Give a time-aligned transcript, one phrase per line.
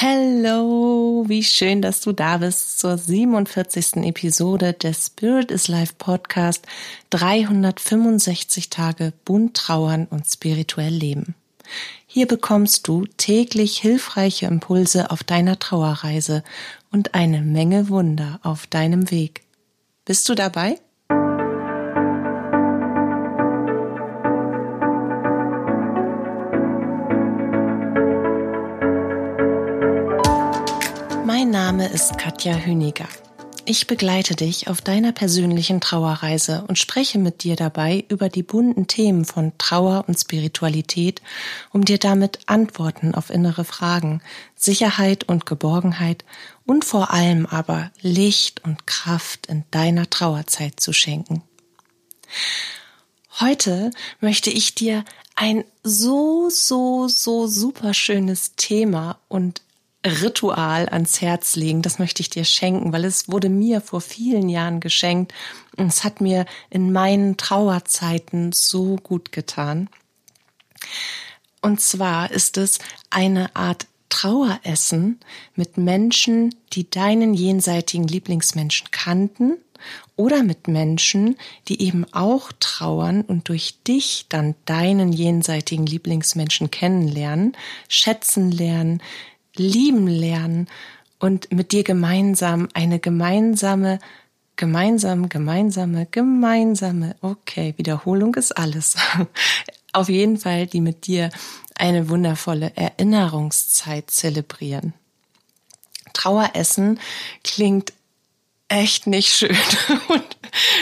[0.00, 3.96] Hello, wie schön, dass du da bist zur 47.
[4.04, 6.64] Episode des Spirit is Life Podcast
[7.10, 11.34] 365 Tage bunt trauern und spirituell leben.
[12.06, 16.44] Hier bekommst du täglich hilfreiche Impulse auf deiner Trauerreise
[16.92, 19.42] und eine Menge Wunder auf deinem Weg.
[20.04, 20.78] Bist du dabei?
[31.38, 33.06] Mein Name ist Katja Hüniger.
[33.64, 38.88] Ich begleite dich auf deiner persönlichen Trauerreise und spreche mit dir dabei über die bunten
[38.88, 41.22] Themen von Trauer und Spiritualität,
[41.72, 44.20] um dir damit Antworten auf innere Fragen,
[44.56, 46.24] Sicherheit und Geborgenheit
[46.66, 51.44] und vor allem aber Licht und Kraft in deiner Trauerzeit zu schenken.
[53.38, 55.04] Heute möchte ich dir
[55.36, 59.62] ein so, so, so super schönes Thema und
[60.06, 61.82] Ritual ans Herz legen.
[61.82, 65.34] Das möchte ich dir schenken, weil es wurde mir vor vielen Jahren geschenkt
[65.76, 69.88] und es hat mir in meinen Trauerzeiten so gut getan.
[71.60, 72.78] Und zwar ist es
[73.10, 75.20] eine Art Traueressen
[75.54, 79.58] mit Menschen, die deinen jenseitigen Lieblingsmenschen kannten
[80.16, 81.36] oder mit Menschen,
[81.68, 87.56] die eben auch trauern und durch dich dann deinen jenseitigen Lieblingsmenschen kennenlernen,
[87.88, 89.02] schätzen lernen,
[89.58, 90.68] lieben lernen
[91.18, 93.98] und mit dir gemeinsam eine gemeinsame,
[94.56, 98.96] gemeinsam, gemeinsame, gemeinsame, okay, Wiederholung ist alles.
[99.92, 101.30] Auf jeden Fall, die mit dir
[101.74, 104.94] eine wundervolle Erinnerungszeit zelebrieren.
[106.12, 106.98] Traueressen
[107.44, 107.92] klingt
[108.68, 109.56] echt nicht schön.
[110.08, 110.24] Und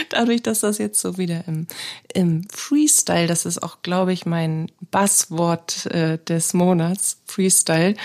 [0.09, 1.67] dadurch, dass das jetzt so wieder im,
[2.13, 7.95] im Freestyle, das ist auch, glaube ich, mein Buzzword äh, des Monats, Freestyle,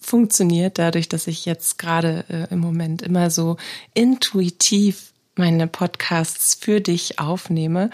[0.00, 3.56] funktioniert, dadurch, dass ich jetzt gerade äh, im Moment immer so
[3.94, 7.90] intuitiv meine Podcasts für dich aufnehme,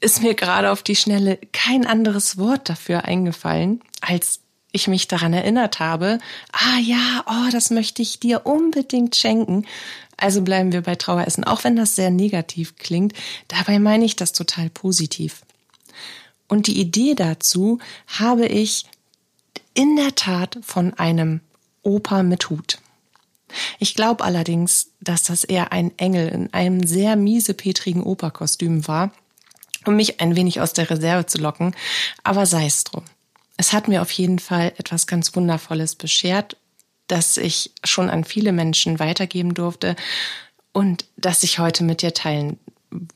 [0.00, 4.40] ist mir gerade auf die Schnelle kein anderes Wort dafür eingefallen, als
[4.72, 6.18] ich mich daran erinnert habe,
[6.52, 9.66] ah ja, oh, das möchte ich dir unbedingt schenken.
[10.16, 13.12] Also bleiben wir bei Traueressen, auch wenn das sehr negativ klingt.
[13.48, 15.42] Dabei meine ich das total positiv.
[16.48, 18.84] Und die Idee dazu habe ich
[19.74, 21.40] in der Tat von einem
[21.82, 22.78] Opa mit Hut.
[23.78, 29.12] Ich glaube allerdings, dass das eher ein Engel in einem sehr miesepetrigen Operkostüm war,
[29.84, 31.74] um mich ein wenig aus der Reserve zu locken,
[32.22, 33.04] aber sei es drum.
[33.56, 36.56] Es hat mir auf jeden Fall etwas ganz Wundervolles beschert,
[37.06, 39.94] das ich schon an viele Menschen weitergeben durfte
[40.72, 42.58] und das ich heute mit dir teilen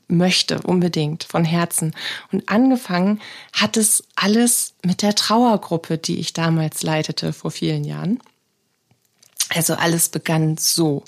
[0.07, 1.95] möchte, unbedingt, von Herzen.
[2.31, 3.21] Und angefangen
[3.53, 8.19] hat es alles mit der Trauergruppe, die ich damals leitete vor vielen Jahren.
[9.49, 11.03] Also alles begann so.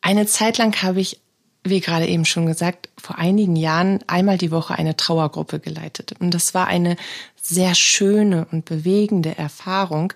[0.00, 1.20] Eine Zeit lang habe ich,
[1.64, 6.14] wie gerade eben schon gesagt, vor einigen Jahren einmal die Woche eine Trauergruppe geleitet.
[6.18, 6.96] Und das war eine
[7.40, 10.12] sehr schöne und bewegende Erfahrung,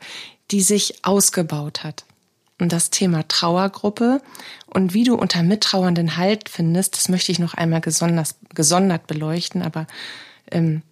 [0.51, 2.05] die sich ausgebaut hat.
[2.63, 4.23] Und das Thema Trauergruppe
[4.67, 9.63] und wie du unter Mittrauernden Halt findest, das möchte ich noch einmal gesondert, gesondert beleuchten.
[9.63, 9.89] Aber
[10.49, 10.83] ähm,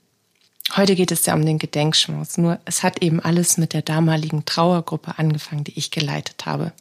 [0.76, 2.38] heute geht es ja um den Gedenkschmaus.
[2.38, 6.72] Nur es hat eben alles mit der damaligen Trauergruppe angefangen, die ich geleitet habe.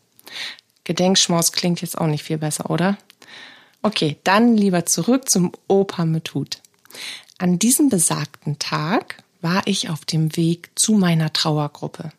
[0.86, 2.98] Gedenkschmaus klingt jetzt auch nicht viel besser, oder?
[3.84, 6.64] Okay, dann lieber zurück zum Opa mit Hut.
[7.38, 12.12] An diesem besagten Tag war ich auf dem Weg zu meiner Trauergruppe.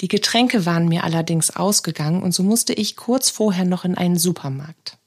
[0.00, 4.18] Die Getränke waren mir allerdings ausgegangen und so musste ich kurz vorher noch in einen
[4.18, 4.98] Supermarkt.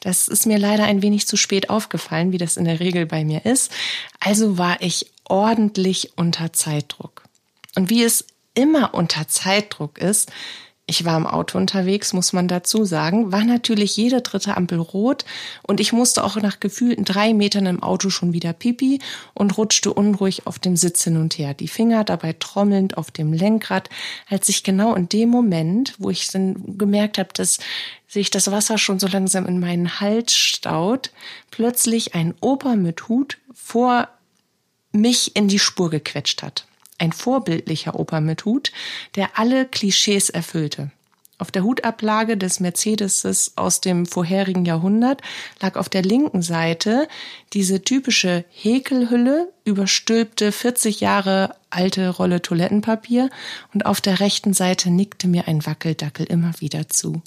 [0.00, 3.24] Das ist mir leider ein wenig zu spät aufgefallen, wie das in der Regel bei
[3.24, 3.72] mir ist.
[4.20, 7.24] Also war ich ordentlich unter Zeitdruck.
[7.74, 10.30] Und wie es immer unter Zeitdruck ist,
[10.88, 15.24] ich war im Auto unterwegs, muss man dazu sagen, war natürlich jede dritte Ampel rot.
[15.62, 19.00] Und ich musste auch nach gefühlten drei Metern im Auto schon wieder pipi
[19.34, 23.32] und rutschte unruhig auf dem Sitz hin und her, die Finger dabei trommelnd auf dem
[23.32, 23.90] Lenkrad,
[24.28, 27.58] als ich genau in dem Moment, wo ich dann gemerkt habe, dass
[28.06, 31.10] sich das Wasser schon so langsam in meinen Hals staut,
[31.50, 34.08] plötzlich ein Opa mit Hut vor
[34.92, 36.66] mich in die Spur gequetscht hat
[36.98, 38.72] ein vorbildlicher Opa mit Hut,
[39.14, 40.90] der alle Klischees erfüllte.
[41.38, 45.20] Auf der Hutablage des Mercedeses aus dem vorherigen Jahrhundert
[45.60, 47.08] lag auf der linken Seite
[47.52, 53.28] diese typische Häkelhülle, überstülpte 40 Jahre alte Rolle Toilettenpapier
[53.74, 57.20] und auf der rechten Seite nickte mir ein Wackeldackel immer wieder zu,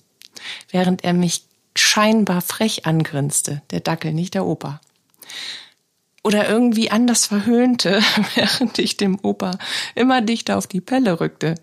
[0.72, 1.44] während er mich
[1.76, 4.82] scheinbar frech angrinste, der Dackel, nicht der Opa
[6.30, 8.04] oder irgendwie anders verhöhnte,
[8.36, 9.58] während ich dem Opa
[9.96, 11.56] immer dichter auf die Pelle rückte.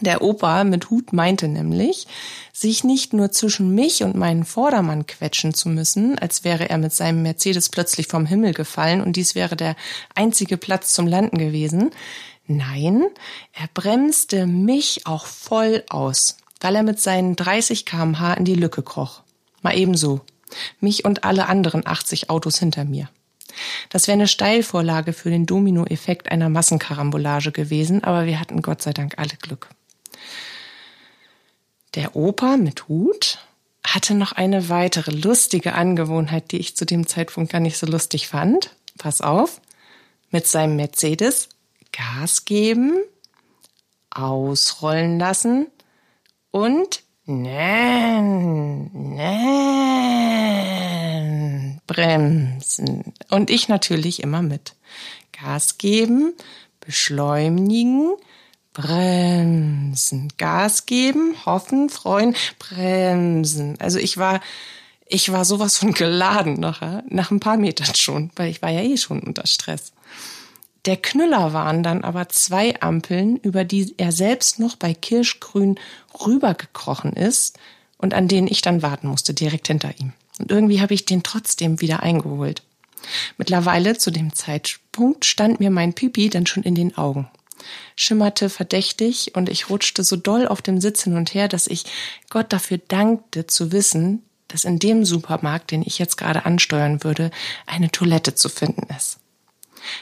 [0.00, 2.06] Der Opa mit Hut meinte nämlich,
[2.54, 6.94] sich nicht nur zwischen mich und meinen Vordermann quetschen zu müssen, als wäre er mit
[6.94, 9.76] seinem Mercedes plötzlich vom Himmel gefallen und dies wäre der
[10.14, 11.90] einzige Platz zum Landen gewesen.
[12.46, 13.04] Nein,
[13.52, 18.82] er bremste mich auch voll aus, weil er mit seinen 30 kmh in die Lücke
[18.82, 19.20] kroch.
[19.60, 20.22] Mal ebenso.
[20.80, 23.10] Mich und alle anderen 80 Autos hinter mir.
[23.88, 28.92] Das wäre eine Steilvorlage für den Dominoeffekt einer Massenkarambolage gewesen, aber wir hatten Gott sei
[28.92, 29.68] Dank alle Glück.
[31.94, 33.38] Der Opa mit Hut
[33.86, 38.28] hatte noch eine weitere lustige Angewohnheit, die ich zu dem Zeitpunkt gar nicht so lustig
[38.28, 38.74] fand.
[38.98, 39.60] Pass auf.
[40.30, 41.50] Mit seinem Mercedes
[41.92, 42.94] Gas geben,
[44.10, 45.66] ausrollen lassen
[46.50, 50.40] und nein, nein,
[51.92, 53.12] bremsen.
[53.28, 54.74] Und ich natürlich immer mit.
[55.32, 56.32] Gas geben,
[56.80, 58.14] beschleunigen,
[58.72, 63.76] bremsen, Gas geben, hoffen, freuen, bremsen.
[63.78, 64.40] Also ich war,
[65.06, 68.80] ich war sowas von geladen nachher, nach ein paar Metern schon, weil ich war ja
[68.80, 69.92] eh schon unter Stress.
[70.86, 75.78] Der Knüller waren dann aber zwei Ampeln, über die er selbst noch bei Kirschgrün
[76.26, 77.58] rübergekrochen ist
[77.98, 80.12] und an denen ich dann warten musste, direkt hinter ihm.
[80.42, 82.62] Und irgendwie habe ich den trotzdem wieder eingeholt.
[83.36, 87.28] Mittlerweile zu dem Zeitpunkt stand mir mein Pipi dann schon in den Augen
[87.96, 91.84] schimmerte verdächtig und ich rutschte so doll auf dem Sitz hin und her, dass ich
[92.30, 97.30] Gott dafür dankte zu wissen, dass in dem Supermarkt, den ich jetzt gerade ansteuern würde,
[97.66, 99.18] eine Toilette zu finden ist.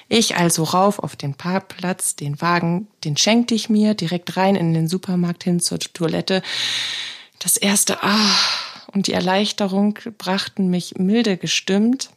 [0.08, 4.74] Ich also rauf auf den Parkplatz, den Wagen, den schenkte ich mir, direkt rein in
[4.74, 6.42] den Supermarkt hin zur Toilette.
[7.38, 8.36] Das erste Ah
[8.92, 12.10] und die Erleichterung brachten mich milde gestimmt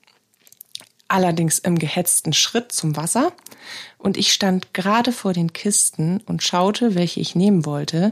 [1.08, 3.34] allerdings im gehetzten Schritt zum Wasser,
[3.98, 8.12] und ich stand gerade vor den Kisten und schaute, welche ich nehmen wollte,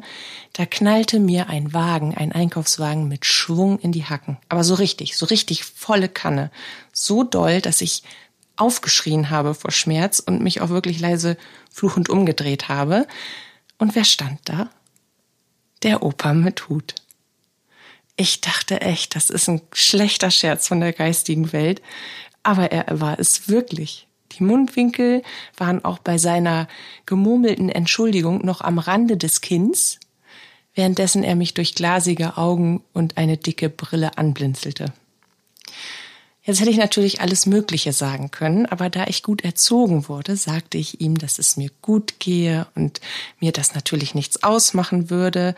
[0.54, 4.38] da knallte mir ein Wagen, ein Einkaufswagen mit Schwung in die Hacken.
[4.48, 6.50] Aber so richtig, so richtig volle Kanne.
[6.94, 8.04] So doll, dass ich
[8.56, 11.36] aufgeschrien habe vor Schmerz und mich auch wirklich leise
[11.70, 13.06] fluchend umgedreht habe.
[13.78, 14.70] Und wer stand da?
[15.84, 16.96] Der Opa mit Hut.
[18.16, 21.82] Ich dachte echt, das ist ein schlechter Scherz von der geistigen Welt,
[22.44, 24.08] aber er war es wirklich.
[24.34, 25.24] Die Mundwinkel
[25.58, 26.68] waren auch bei seiner
[27.06, 30.00] gemurmelten Entschuldigung noch am Rande des Kinns,
[30.74, 34.94] währenddessen er mich durch glasige Augen und eine dicke Brille anblinzelte.
[36.44, 40.80] Jetzt hätte ich natürlich alles Mögliche sagen können, aber da ich gut erzogen wurde, sagte
[40.80, 43.00] ich ihm, dass es mir gut gehe und
[43.40, 45.56] mir das natürlich nichts ausmachen würde.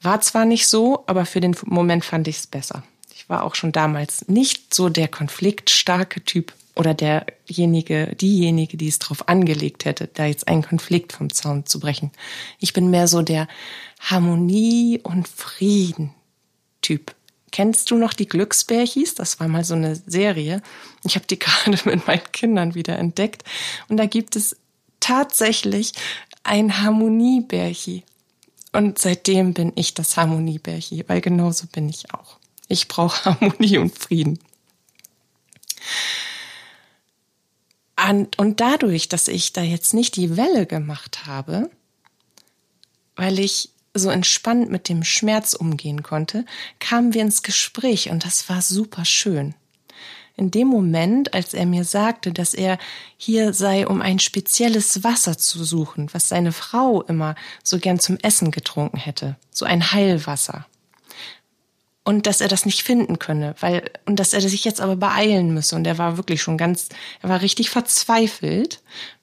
[0.00, 2.82] War zwar nicht so, aber für den Moment fand ich es besser
[3.28, 9.28] war auch schon damals nicht so der konfliktstarke Typ oder derjenige, diejenige, die es drauf
[9.28, 12.12] angelegt hätte, da jetzt einen Konflikt vom Zaun zu brechen.
[12.58, 13.48] Ich bin mehr so der
[14.00, 16.14] Harmonie und Frieden
[16.80, 17.14] Typ.
[17.50, 19.14] Kennst du noch die Glücksbärchis?
[19.14, 20.62] Das war mal so eine Serie.
[21.04, 23.42] Ich habe die gerade mit meinen Kindern wieder entdeckt.
[23.88, 24.56] Und da gibt es
[25.00, 25.92] tatsächlich
[26.44, 28.04] ein Harmoniebärchi.
[28.72, 32.38] Und seitdem bin ich das Harmoniebärchi, weil genauso bin ich auch.
[32.68, 34.38] Ich brauche Harmonie und Frieden.
[38.36, 41.70] Und dadurch, dass ich da jetzt nicht die Welle gemacht habe,
[43.16, 46.44] weil ich so entspannt mit dem Schmerz umgehen konnte,
[46.78, 49.54] kamen wir ins Gespräch und das war super schön.
[50.38, 52.78] In dem Moment, als er mir sagte, dass er
[53.16, 58.18] hier sei, um ein spezielles Wasser zu suchen, was seine Frau immer so gern zum
[58.22, 60.64] Essen getrunken hätte, so ein Heilwasser.
[62.04, 65.52] Und dass er das nicht finden könne, weil und dass er sich jetzt aber beeilen
[65.52, 65.74] müsse.
[65.74, 66.88] Und er war wirklich schon ganz,
[67.20, 68.80] er war richtig verzweifelt.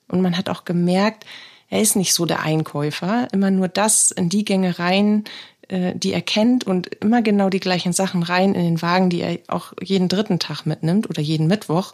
[0.10, 1.26] Und man hat auch gemerkt,
[1.70, 5.24] er ist nicht so der Einkäufer, immer nur das in die Gänge rein,
[5.70, 9.40] die er kennt und immer genau die gleichen Sachen rein in den Wagen, die er
[9.48, 11.94] auch jeden dritten Tag mitnimmt oder jeden Mittwoch.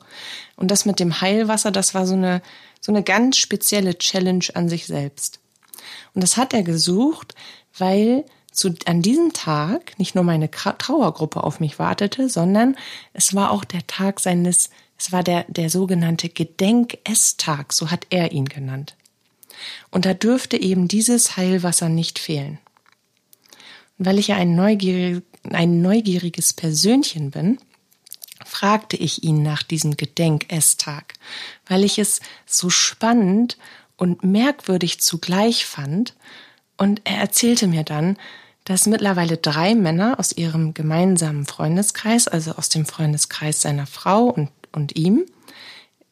[0.55, 2.41] Und das mit dem Heilwasser, das war so eine
[2.81, 5.39] so eine ganz spezielle Challenge an sich selbst.
[6.13, 7.35] Und das hat er gesucht,
[7.77, 12.75] weil zu, an diesem Tag nicht nur meine Trauergruppe auf mich wartete, sondern
[13.13, 18.33] es war auch der Tag seines, es war der, der sogenannte Gedenk-Esstag, so hat er
[18.33, 18.95] ihn genannt.
[19.91, 22.57] Und da dürfte eben dieses Heilwasser nicht fehlen.
[24.03, 27.59] Weil ich ja ein, neugierig, ein neugieriges Persönchen bin,
[28.43, 31.13] fragte ich ihn nach diesem Gedenk-Esstag,
[31.67, 33.59] weil ich es so spannend
[33.97, 36.15] und merkwürdig zugleich fand.
[36.77, 38.17] Und er erzählte mir dann,
[38.63, 44.49] dass mittlerweile drei Männer aus ihrem gemeinsamen Freundeskreis, also aus dem Freundeskreis seiner Frau und,
[44.71, 45.27] und ihm,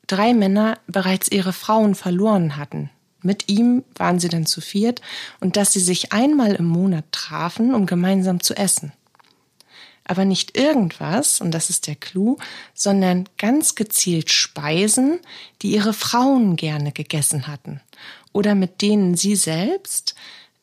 [0.06, 5.02] drei Männer bereits ihre Frauen verloren hatten Mit ihm waren sie dann zu viert
[5.40, 8.94] und dass sie sich einmal im Monat trafen, um gemeinsam zu essen.
[10.06, 12.38] Aber nicht irgendwas, und das ist der Clou,
[12.74, 15.20] sondern ganz gezielt Speisen,
[15.62, 17.82] die ihre Frauen gerne gegessen hatten
[18.34, 20.16] oder mit denen sie selbst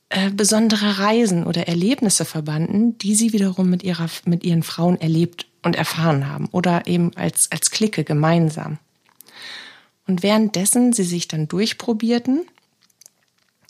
[0.08, 5.46] äh, besondere Reisen oder Erlebnisse verbanden, die sie wiederum mit ihrer, mit ihren Frauen erlebt
[5.62, 8.78] und erfahren haben oder eben als, als Clique gemeinsam.
[10.06, 12.46] Und währenddessen sie sich dann durchprobierten,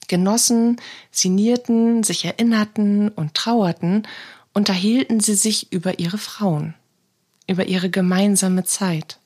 [0.09, 0.77] genossen,
[1.11, 4.07] sinnierten, sich erinnerten und trauerten,
[4.53, 6.75] unterhielten sie sich über ihre Frauen,
[7.47, 9.19] über ihre gemeinsame Zeit,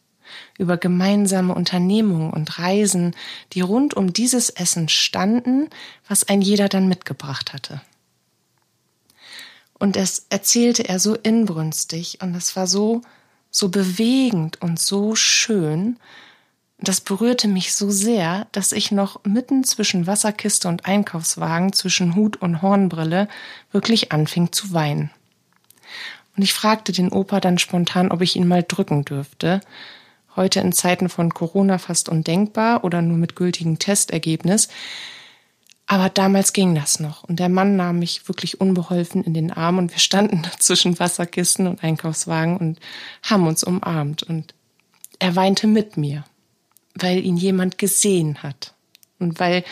[0.59, 3.15] über gemeinsame Unternehmungen und Reisen,
[3.53, 5.69] die rund um dieses Essen standen,
[6.09, 7.81] was ein jeder dann mitgebracht hatte.
[9.79, 13.01] Und es erzählte er so inbrünstig und es war so,
[13.51, 15.97] so bewegend und so schön,
[16.83, 22.37] das berührte mich so sehr, dass ich noch mitten zwischen Wasserkiste und Einkaufswagen, zwischen Hut
[22.37, 23.29] und Hornbrille,
[23.73, 25.11] wirklich anfing zu weinen.
[26.37, 29.61] Und ich fragte den Opa dann spontan, ob ich ihn mal drücken dürfte.
[30.37, 34.69] Heute in Zeiten von Corona fast undenkbar oder nur mit gültigem Testergebnis.
[35.87, 37.25] Aber damals ging das noch.
[37.25, 41.67] Und der Mann nahm mich wirklich unbeholfen in den Arm und wir standen zwischen Wasserkisten
[41.67, 42.79] und Einkaufswagen und
[43.23, 44.23] haben uns umarmt.
[44.23, 44.55] Und
[45.19, 46.25] er weinte mit mir
[47.03, 48.75] weil ihn jemand gesehen hat
[49.19, 49.65] und weil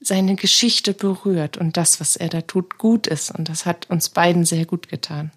[0.00, 3.30] seine Geschichte berührt und das, was er da tut, gut ist.
[3.30, 5.30] Und das hat uns beiden sehr gut getan.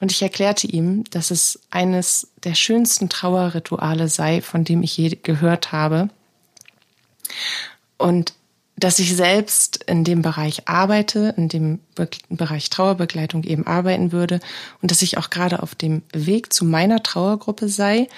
[0.00, 5.18] Und ich erklärte ihm, dass es eines der schönsten Trauerrituale sei, von dem ich je
[5.22, 6.10] gehört habe.
[7.96, 8.34] Und
[8.76, 14.40] dass ich selbst in dem Bereich arbeite, in dem Be Bereich Trauerbegleitung eben arbeiten würde
[14.82, 18.08] und dass ich auch gerade auf dem Weg zu meiner Trauergruppe sei,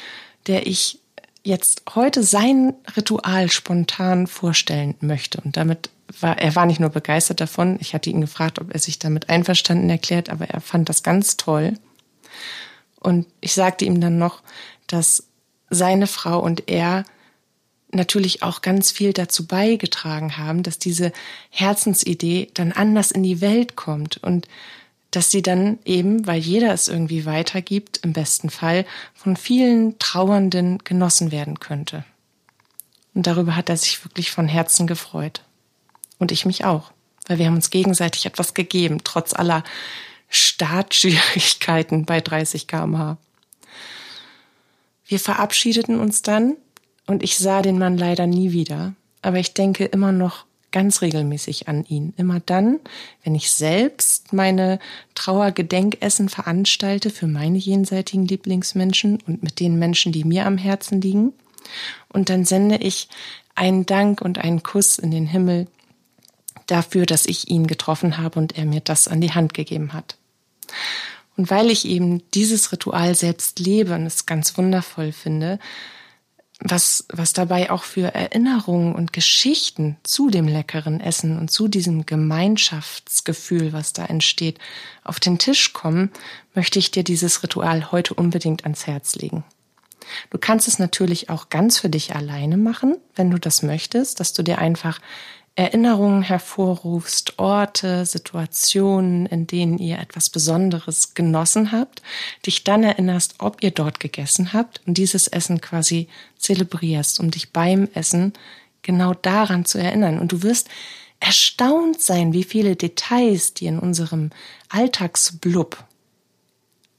[0.46, 0.98] der ich
[1.46, 5.40] jetzt heute sein Ritual spontan vorstellen möchte.
[5.40, 8.80] Und damit war, er war nicht nur begeistert davon, ich hatte ihn gefragt, ob er
[8.80, 11.74] sich damit einverstanden erklärt, aber er fand das ganz toll.
[12.98, 14.42] Und ich sagte ihm dann noch,
[14.88, 15.28] dass
[15.70, 17.04] seine Frau und er
[17.92, 21.12] natürlich auch ganz viel dazu beigetragen haben, dass diese
[21.50, 24.48] Herzensidee dann anders in die Welt kommt und
[25.10, 28.84] dass sie dann eben, weil jeder es irgendwie weitergibt, im besten Fall
[29.14, 32.04] von vielen Trauernden genossen werden könnte.
[33.14, 35.42] Und darüber hat er sich wirklich von Herzen gefreut.
[36.18, 36.92] Und ich mich auch,
[37.26, 39.64] weil wir haben uns gegenseitig etwas gegeben, trotz aller
[40.28, 43.16] Startschwierigkeiten bei 30 kmh.
[45.06, 46.56] Wir verabschiedeten uns dann
[47.06, 50.45] und ich sah den Mann leider nie wieder, aber ich denke immer noch
[50.76, 52.12] ganz regelmäßig an ihn.
[52.18, 52.80] Immer dann,
[53.24, 54.78] wenn ich selbst meine
[55.14, 61.32] Trauergedenkessen veranstalte für meine jenseitigen Lieblingsmenschen und mit den Menschen, die mir am Herzen liegen.
[62.08, 63.08] Und dann sende ich
[63.54, 65.66] einen Dank und einen Kuss in den Himmel
[66.66, 70.18] dafür, dass ich ihn getroffen habe und er mir das an die Hand gegeben hat.
[71.38, 75.58] Und weil ich eben dieses Ritual selbst lebe und es ganz wundervoll finde,
[76.60, 82.06] was, was dabei auch für Erinnerungen und Geschichten zu dem leckeren Essen und zu diesem
[82.06, 84.58] Gemeinschaftsgefühl, was da entsteht,
[85.04, 86.10] auf den Tisch kommen,
[86.54, 89.44] möchte ich dir dieses Ritual heute unbedingt ans Herz legen.
[90.30, 94.32] Du kannst es natürlich auch ganz für dich alleine machen, wenn du das möchtest, dass
[94.32, 95.00] du dir einfach
[95.56, 102.02] Erinnerungen hervorrufst, Orte, Situationen, in denen ihr etwas Besonderes genossen habt,
[102.44, 107.52] dich dann erinnerst, ob ihr dort gegessen habt und dieses Essen quasi zelebrierst, um dich
[107.52, 108.34] beim Essen
[108.82, 110.18] genau daran zu erinnern.
[110.18, 110.68] Und du wirst
[111.20, 114.30] erstaunt sein, wie viele Details, die in unserem
[114.68, 115.82] Alltagsblub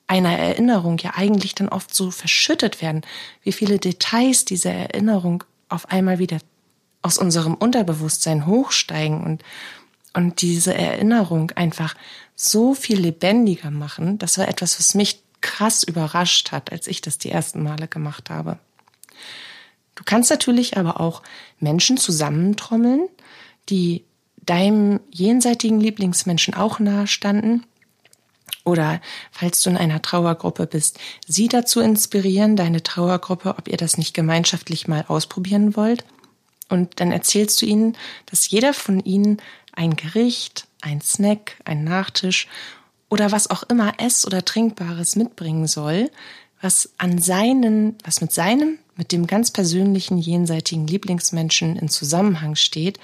[0.07, 3.01] einer Erinnerung ja eigentlich dann oft so verschüttet werden,
[3.43, 6.39] wie viele Details diese Erinnerung auf einmal wieder
[7.01, 9.43] aus unserem Unterbewusstsein hochsteigen und,
[10.13, 11.95] und diese Erinnerung einfach
[12.35, 14.17] so viel lebendiger machen.
[14.17, 18.29] Das war etwas, was mich krass überrascht hat, als ich das die ersten Male gemacht
[18.29, 18.59] habe.
[19.95, 21.23] Du kannst natürlich aber auch
[21.59, 23.07] Menschen zusammentrommeln,
[23.69, 24.05] die
[24.37, 27.63] deinem jenseitigen Lieblingsmenschen auch nahe standen.
[28.63, 29.01] Oder
[29.31, 34.13] falls du in einer Trauergruppe bist, sie dazu inspirieren, deine Trauergruppe, ob ihr das nicht
[34.13, 36.05] gemeinschaftlich mal ausprobieren wollt.
[36.69, 37.95] Und dann erzählst du ihnen,
[38.25, 39.37] dass jeder von ihnen
[39.71, 42.47] ein Gericht, ein Snack, ein Nachtisch
[43.09, 46.11] oder was auch immer Ess- oder Trinkbares mitbringen soll,
[46.61, 52.99] was an seinen, was mit seinem, mit dem ganz persönlichen jenseitigen Lieblingsmenschen in Zusammenhang steht,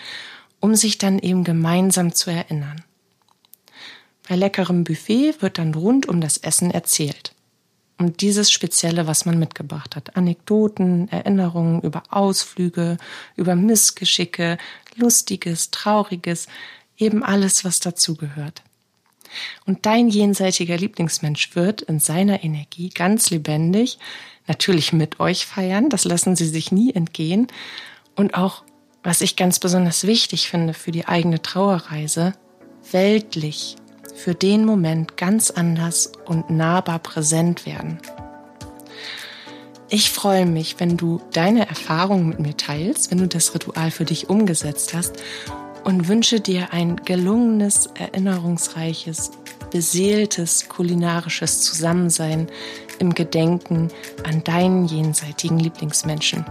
[0.59, 2.83] um sich dann eben gemeinsam zu erinnern.
[4.27, 7.12] Bei leckerem Buffet wird dann rund um das Essen erzählt.
[8.03, 10.15] Um dieses Spezielle, was man mitgebracht hat.
[10.15, 12.97] Anekdoten, Erinnerungen über Ausflüge,
[13.35, 14.57] über Missgeschicke,
[14.95, 16.47] Lustiges, Trauriges,
[16.97, 18.61] eben alles, was dazugehört.
[19.65, 23.97] Und dein jenseitiger Lieblingsmensch wird in seiner Energie ganz lebendig,
[24.47, 27.47] natürlich mit euch feiern, das lassen sie sich nie entgehen.
[28.15, 28.63] Und auch,
[29.01, 32.33] was ich ganz besonders wichtig finde für die eigene Trauerreise,
[32.91, 33.75] weltlich
[34.13, 37.99] für den Moment ganz anders und nahbar präsent werden.
[39.89, 44.05] Ich freue mich, wenn du deine Erfahrungen mit mir teilst, wenn du das Ritual für
[44.05, 45.17] dich umgesetzt hast
[45.83, 49.31] und wünsche dir ein gelungenes, erinnerungsreiches,
[49.69, 52.47] beseeltes kulinarisches Zusammensein
[52.99, 53.89] im Gedenken
[54.23, 56.45] an deinen jenseitigen Lieblingsmenschen.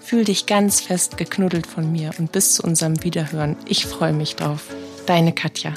[0.00, 3.56] Fühl dich ganz fest geknuddelt von mir und bis zu unserem Wiederhören.
[3.66, 4.66] Ich freue mich drauf.
[5.06, 5.74] Deine Katja.